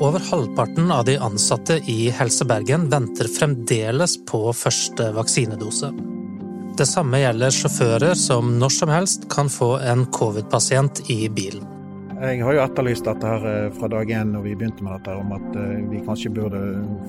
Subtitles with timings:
[0.00, 5.90] Over halvparten av de ansatte i Helse Bergen venter fremdeles på første vaksinedose.
[6.78, 11.66] Det samme gjelder sjåfører som når som helst kan få en covid-pasient i bilen.
[12.22, 15.16] Jeg har jo etterlyst dette her eh, fra dag én når vi begynte med dette,
[15.18, 16.62] om at eh, vi kanskje burde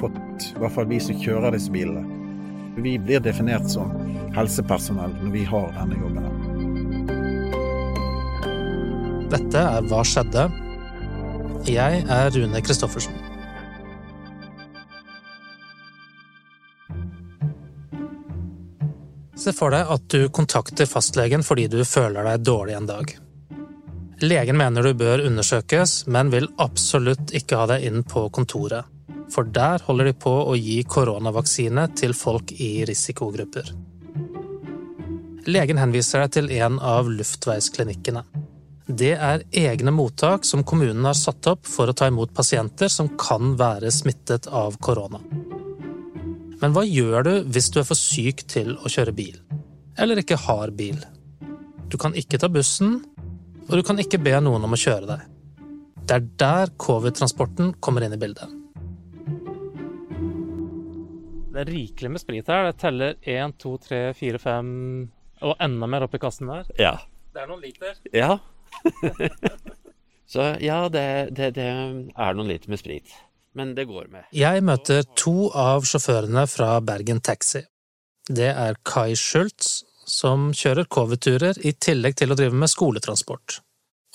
[0.00, 2.02] fått, i hvert fall vi som kjører disse bilene.
[2.82, 3.94] Vi blir definert som
[4.34, 6.26] helsepersonell når vi har denne jobben.
[9.30, 10.50] Dette er Hva skjedde?
[11.62, 13.14] Jeg er Rune Christoffersen.
[19.38, 23.14] Se for deg at du kontakter fastlegen fordi du føler deg dårlig en dag.
[24.22, 28.90] Legen mener du bør undersøkes, men vil absolutt ikke ha deg inn på kontoret.
[29.30, 33.70] For der holder de på å gi koronavaksine til folk i risikogrupper.
[35.46, 38.26] Legen henviser deg til en av luftveisklinikkene.
[38.86, 43.12] Det er egne mottak som kommunen har satt opp for å ta imot pasienter som
[43.20, 45.20] kan være smittet av korona.
[46.62, 49.38] Men hva gjør du hvis du er for syk til å kjøre bil?
[49.98, 50.98] Eller ikke har bil?
[51.90, 52.98] Du kan ikke ta bussen,
[53.68, 55.24] og du kan ikke be noen om å kjøre deg.
[56.02, 58.58] Det er der covid-transporten kommer inn i bildet.
[61.52, 62.70] Det er rikelig med sprit her.
[62.70, 64.70] Det teller én, to, tre, fire, fem
[65.42, 66.70] og enda mer oppi kassen der.
[66.80, 66.96] Ja.
[67.32, 67.98] Det er noen liter.
[68.14, 68.38] Ja.
[70.32, 71.04] Så ja, det,
[71.36, 73.10] det, det er noen liter med sprit.
[73.52, 74.28] Men det går med.
[74.32, 77.66] Jeg møter to av sjåførene fra Bergen Taxi.
[78.32, 83.58] Det er Kai Schultz, som kjører covid-turer i tillegg til å drive med skoletransport.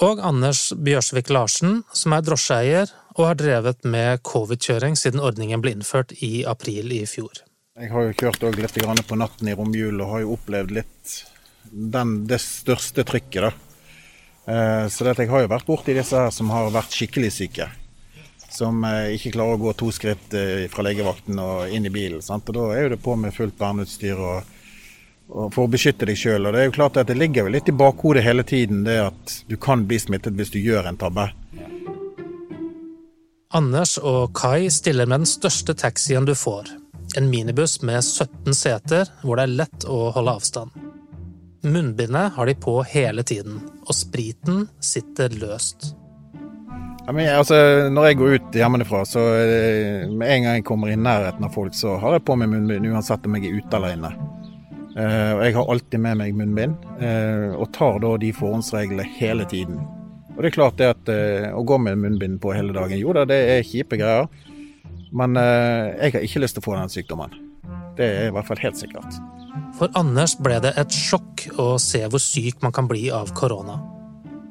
[0.05, 5.73] Og Anders Bjørsvik Larsen, som er drosjeeier og har drevet med covid-kjøring siden ordningen ble
[5.77, 7.43] innført i april i fjor.
[7.77, 11.15] Jeg har jo kjørt litt på natten i romjula og har jo opplevd litt
[11.69, 13.49] den, det største trykket.
[13.49, 13.66] da.
[14.47, 17.67] Eh, så jeg har jo vært borti disse her som har vært skikkelig syke
[18.57, 22.21] som eh, ikke klarer å gå to skritt eh, fra legevakten og inn i bilen.
[22.21, 24.53] Og Da er jo det på med fullt verneutstyr og,
[25.27, 26.49] og for å beskytte deg sjøl.
[26.51, 29.37] Det er jo klart at det ligger jo litt i bakhodet hele tiden det at
[29.49, 31.29] du kan bli smittet hvis du gjør en tabbe.
[33.55, 36.67] Anders og Kai stiller med den største taxien du får.
[37.15, 40.83] En minibuss med 17 seter hvor det er lett å holde avstand.
[41.67, 45.93] Munnbindet har de på hele tiden, og spriten sitter løst.
[47.07, 47.55] Ja, men, altså,
[47.87, 51.53] når jeg går ut hjemmefra, så eh, med en gang jeg kommer i nærheten av
[51.55, 54.11] folk, så har jeg på meg munnbind uansett om jeg er ute eller inne.
[54.97, 59.45] Uh, og jeg har alltid med meg munnbind, uh, og tar da de forhåndsreglene hele
[59.47, 59.77] tiden.
[60.33, 63.13] Og det er klart det at uh, å gå med munnbind på hele dagen, jo
[63.13, 64.25] da, det er kjipe greier.
[65.15, 67.37] Men jeg har ikke lyst til å få den sykdommen.
[67.95, 69.15] Det er i hvert fall helt sikkert.
[69.77, 73.77] For Anders ble det et sjokk å se hvor syk man kan bli av korona.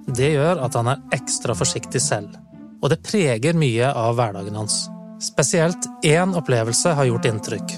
[0.07, 2.37] Det gjør at han er ekstra forsiktig selv
[2.83, 4.87] og det preger mye av hverdagen hans.
[5.23, 7.77] Spesielt én opplevelse har gjort inntrykk.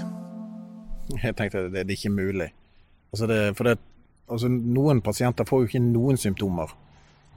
[1.15, 2.51] Jeg tenkte at det, er ikke mulig.
[3.15, 3.79] Altså det, for det,
[4.29, 6.75] altså noen pasienter får jo ikke noen symptomer.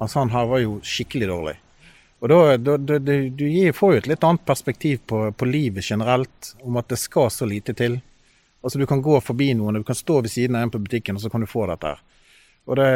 [0.02, 1.56] Altså han her var jo skikkelig dårlig.
[2.22, 3.00] Og da, da, da,
[3.34, 7.32] Du får jo et litt annet perspektiv på, på, livet generelt, om at det skal
[7.34, 8.02] så lite til.
[8.62, 11.18] Altså Du kan gå forbi noen, du kan stå ved siden av en på butikken,
[11.18, 11.88] og så kan du få dette.
[11.88, 12.02] her.
[12.70, 12.90] Og det,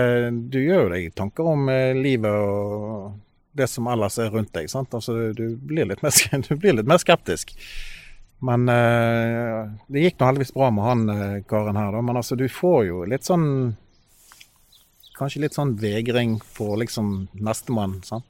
[0.54, 3.16] Du gjør jo deg tanker om eh, livet og
[3.56, 4.70] det som ellers er rundt deg.
[4.70, 4.94] sant?
[4.94, 6.02] Altså, du, blir mer,
[6.48, 7.56] du, blir litt mer, skeptisk.
[8.46, 12.02] Men uh, det gikk nå heldigvis bra med han uh, karen her, da.
[12.04, 13.48] Men altså, du får jo litt sånn
[15.16, 18.02] Kanskje litt sånn vegring for liksom nestemann.
[18.04, 18.26] sant?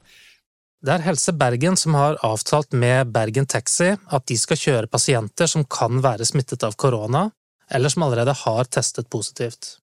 [0.84, 5.48] Det er Helse Bergen som har avtalt med Bergen Taxi at de skal kjøre pasienter
[5.48, 7.30] som kan være smittet av korona,
[7.72, 9.78] eller som allerede har testet positivt.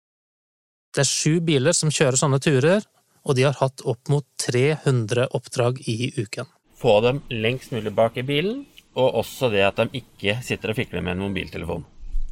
[0.93, 2.85] Det er sju biler som kjører sånne turer,
[3.25, 6.45] og de har hatt opp mot 300 oppdrag i uken.
[6.77, 8.61] Få dem lengst mulig bak i bilen,
[8.93, 11.87] og også det at de ikke sitter og fikler med en mobiltelefon.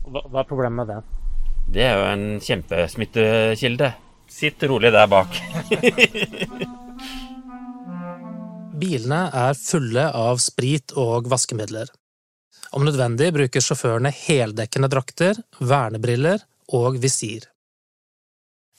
[0.06, 1.00] Hva, hva er problemet med det?
[1.72, 3.92] Det er jo en kjempesmittekilde.
[4.32, 5.34] Sitt rolig der bak.
[8.82, 11.92] Bilene er fulle av sprit og vaskemidler.
[12.72, 16.42] Om nødvendig bruker sjåførene heldekkende drakter, vernebriller
[16.74, 17.46] og visir.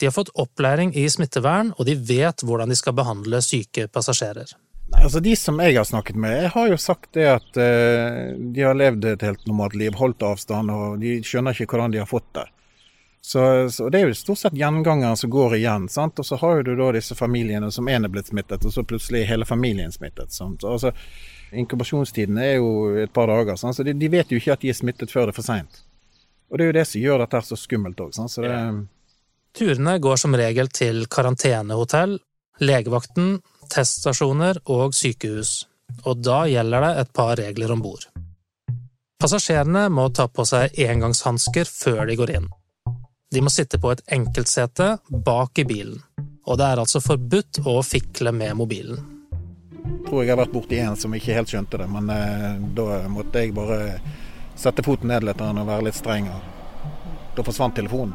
[0.00, 4.56] De har fått opplæring i smittevern, og de vet hvordan de skal behandle syke passasjerer.
[4.92, 8.32] Nei, altså De som jeg har snakket med, jeg har jo sagt det at uh,
[8.34, 12.02] de har levd et helt normalt liv, holdt avstand, og de skjønner ikke hvordan de
[12.02, 12.48] har fått det.
[13.24, 15.88] Så, så Det er jo stort sett gjengangere som går igjen.
[15.88, 16.18] sant?
[16.18, 19.28] Og så har du da disse familiene som én er blitt smittet, og så plutselig
[19.28, 20.32] hele familien smittet.
[20.32, 20.64] sant?
[20.64, 20.90] Altså,
[21.52, 23.76] Inkubasjonstiden er jo et par dager, sant?
[23.76, 25.82] så de, de, vet jo ikke at de er smittet før det er for seint.
[26.50, 28.18] Og det er jo det som gjør dette så skummelt òg.
[28.42, 28.62] Ja.
[29.52, 32.16] Turene går som regel til karantenehotell,
[32.60, 33.36] legevakten,
[33.72, 35.68] teststasjoner og sykehus,
[36.08, 38.08] og da gjelder det et par regler om bord.
[39.22, 42.50] Passasjerene må ta på seg engangshansker før de går inn.
[43.32, 46.00] De må sitte på et enkeltsete bak i bilen,
[46.44, 48.98] og det er altså forbudt å fikle med mobilen.
[49.82, 53.06] Jeg tror jeg har vært borti en som ikke helt skjønte det, men eh, da
[53.10, 53.78] måtte jeg bare
[54.58, 56.28] sette foten ned litt og være litt streng.
[57.32, 58.12] Da forsvant telefonen.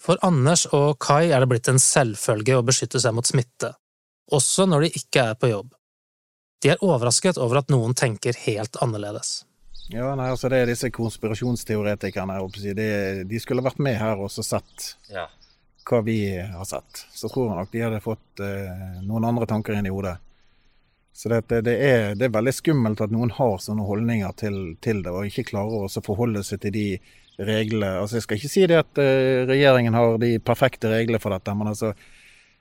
[0.00, 3.74] For Anders og Kai er det blitt en selvfølge å beskytte seg mot smitte,
[4.32, 5.76] også når de ikke er på jobb.
[6.64, 9.42] De er overrasket over at noen tenker helt annerledes.
[9.90, 12.38] Ja, nei, altså Det er disse konspirasjonsteoretikerne.
[12.78, 12.88] De,
[13.26, 15.26] de skulle vært med her og sett ja.
[15.88, 17.04] hva vi har sett.
[17.10, 20.16] Så tror jeg nok de hadde fått eh, noen andre tanker inn i hodet.
[21.12, 25.02] Så det, det, er, det, er, veldig skummelt at noen har sånne holdninger til, til
[25.04, 26.86] det, og ikke klarer å forholde seg til de
[27.40, 27.98] reglene.
[27.98, 31.56] Altså, jeg skal ikke si det at eh, regjeringen har de perfekte reglene for dette,
[31.58, 31.92] men altså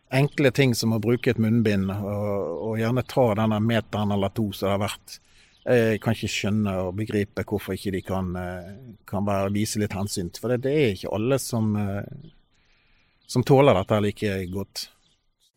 [0.10, 4.50] enkle ting som å bruke et munnbind og, og gjerne ta denne meteren eller to
[4.50, 5.20] som det har vært.
[5.66, 9.96] Jeg kan ikke skjønne og begripe hvorfor ikke de kan, uh, kan bare vise litt
[9.98, 10.32] hensyn.
[10.40, 12.06] For det, det er ikke alle som, uh,
[13.28, 14.88] som tåler dette like godt.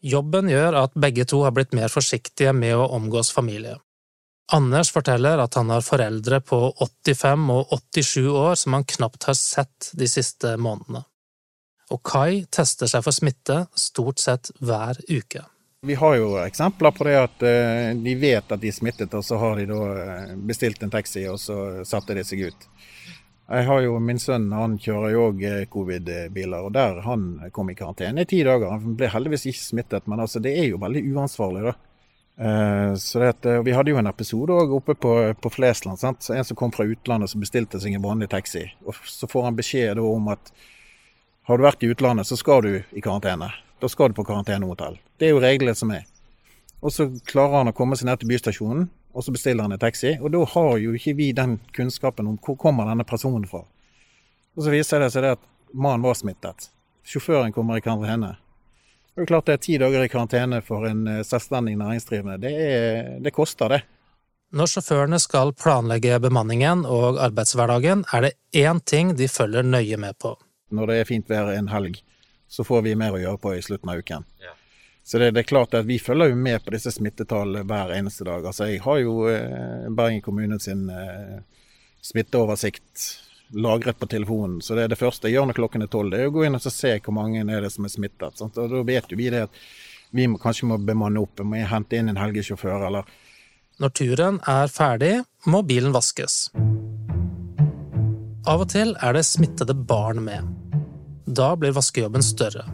[0.03, 3.77] Jobben gjør at begge to har blitt mer forsiktige med å omgås familie.
[4.53, 9.39] Anders forteller at han har foreldre på 85 og 87 år som han knapt har
[9.39, 11.05] sett de siste månedene.
[11.95, 15.45] Og Kai tester seg for smitte stort sett hver uke.
[15.87, 19.25] Vi har jo eksempler på det at eh, de vet at de er smittet, og
[19.27, 22.67] så har de da eh, bestilt en taxi, og så satte de seg ut.
[23.51, 27.73] Jeg har jo Min sønn han kjører jo òg eh, covid-biler, og der han kom
[27.73, 28.71] i karantene i ti dager.
[28.71, 31.75] Han ble heldigvis ikke smittet, men altså det er jo veldig uansvarlig, da.
[32.97, 35.99] Så uh, Vi hadde jo en episode også oppe på, på Flesland.
[36.01, 36.31] Sant?
[36.33, 38.65] En som kom fra utlandet som bestilte seg en vanlig taxi.
[38.87, 40.55] og Så får han beskjed om at
[41.51, 43.51] har du vært i utlandet, så skal du i karantene.
[43.83, 45.01] Da skal du på karantenehotell.
[45.19, 46.05] Det er jo reglene som er.
[46.83, 49.83] Og så klarer han å komme seg ned til bystasjonen, og så bestiller han en
[49.83, 50.13] taxi.
[50.23, 53.65] Og da har jo ikke vi den kunnskapen om hvor kommer denne personen fra.
[54.55, 55.43] Og så viser det seg det at
[55.75, 56.69] mannen var smittet.
[57.03, 58.37] Sjåføren kommer i karantene.
[59.17, 62.39] Det er klart det er ti dager i karantene for en eh, selvstendig næringsdrivende.
[62.41, 63.83] Det, er, det koster, det.
[64.55, 68.33] Når sjåførene skal planlegge bemanningen og arbeidshverdagen, er det
[68.63, 70.37] én ting de følger nøye med på.
[70.71, 71.99] Når det er fint vær en helg,
[72.53, 74.27] så får vi mer å gjøre på i slutten av uken.
[74.43, 74.53] Ja.
[75.05, 78.27] Så det, det, er klart at vi følger jo med på disse smittetallene hver eneste
[78.29, 78.45] dag.
[78.47, 81.41] Altså Jeg har jo eh, Bergen kommune sin eh,
[82.05, 83.07] smitteoversikt
[83.57, 84.61] lagret på telefonen.
[84.63, 86.45] Så det er det første jeg gjør når klokken er tolv, det er å gå
[86.47, 88.39] inn og se hvor mange er det som er smittet.
[88.39, 88.61] Sant?
[88.61, 89.61] Og Da vet jo vi det at
[90.13, 93.09] vi må, kanskje må bemanne opp, må hente inn en helgesjåfør eller
[93.81, 95.15] Når turen er ferdig,
[95.49, 96.51] må bilen vaskes.
[98.45, 100.82] Av og til er det smittede barn med.
[101.25, 102.65] Da blir vaskejobben større.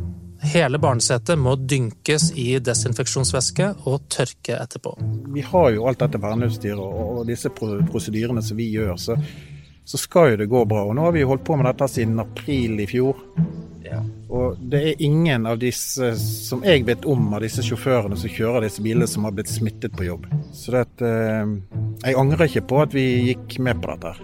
[0.40, 4.94] Hele barnesetet må dynkes i desinfeksjonsvæske og tørke etterpå.
[5.34, 9.16] Vi har jo alt dette verneutstyret og disse prosedyrene som vi gjør, så,
[9.84, 10.84] så, skal jo det gå bra.
[10.86, 13.18] Og nå har vi holdt på med dette siden april i fjor.
[13.82, 13.98] Ja.
[14.28, 18.68] Og det er ingen av disse som jeg vet om av disse sjåførene som kjører
[18.68, 20.28] disse bilene, som har blitt smittet på jobb.
[20.54, 21.56] Så det, eh,
[22.04, 24.14] jeg angrer ikke på at vi gikk med på dette.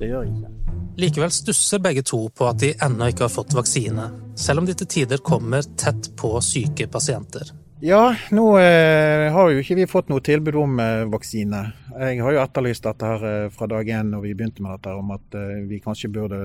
[0.00, 0.53] Det gjør jeg ikke.
[0.96, 4.06] Likevel stusser begge to på at de ennå ikke har fått vaksine,
[4.38, 7.50] selv om de til tider kommer tett på syke pasienter.
[7.82, 11.64] Ja, nå eh, har jo ikke vi fått noe tilbud om eh, vaksine.
[11.98, 14.94] Jeg har jo etterlyst dette her eh, fra dag én når vi begynte med dette,
[14.94, 16.38] om at eh, vi kanskje burde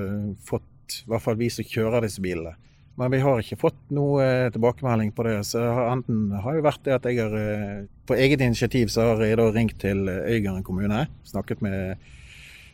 [0.49, 2.57] fått, i hvert fall vi som kjører disse bilene.
[2.99, 5.37] Men vi har ikke fått noe eh, tilbakemelding på det.
[5.47, 9.37] Så enten har jo vært det at jeg har på eget initiativ så har jeg
[9.37, 12.09] da ringt til Øygarden kommune, snakket med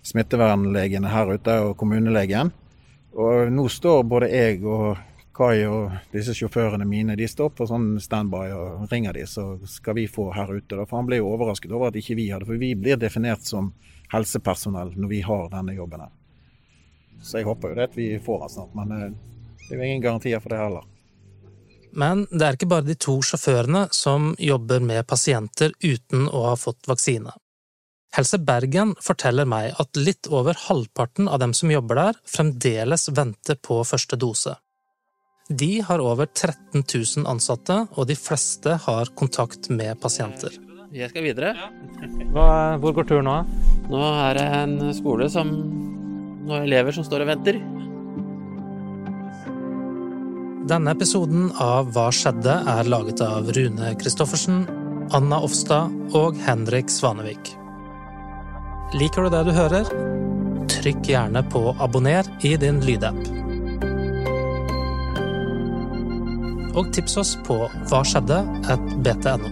[0.06, 2.52] smittevernlegene her ute og kommunelegen.
[3.16, 4.98] Og nå står både jeg og
[5.36, 9.98] Kai og disse sjåførene mine de står på sånn standby og ringer de, så skal
[9.98, 10.78] vi få her ute.
[10.86, 13.74] For han ble jo overrasket over at ikke vi hadde, for vi blir definert som
[14.14, 16.14] helsepersonell når vi har denne jobben her.
[17.20, 19.12] Så jeg håper jo det at vi får han snart, men eh,
[19.66, 20.88] det er jo ingen garantier for det heller.
[21.96, 26.56] Men det er ikke bare de to sjåførene som jobber med pasienter uten å ha
[26.60, 27.32] fått vaksine.
[28.16, 33.58] Helse Bergen forteller meg at litt over halvparten av dem som jobber der, fremdeles venter
[33.60, 34.54] på første dose.
[35.50, 40.56] De har over 13 000 ansatte, og de fleste har kontakt med pasienter.
[40.96, 41.52] Jeg skal videre.
[42.32, 42.48] Hva,
[42.80, 43.36] hvor går turen nå?
[43.92, 45.52] Nå er det en skole som
[46.46, 47.58] Noen elever som står og venter.
[50.70, 52.60] Denne episoden av Hva skjedde?
[52.70, 54.64] er laget av Rune Christoffersen,
[55.18, 57.56] Anna Offstad og Henrik Svanevik.
[58.96, 59.90] Liker du det du hører?
[60.72, 63.18] Trykk gjerne på abonner i din lydapp.
[66.80, 67.58] Og tips oss på
[67.90, 68.38] hva skjedde
[68.72, 69.52] at btno.